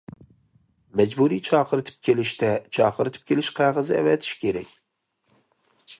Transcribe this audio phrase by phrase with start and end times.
[1.01, 4.77] مەجبۇرىي چاقىرتىپ كېلىشتە چاقىرتىپ كېلىش قەغىزى ئەۋەتىش كېرەك.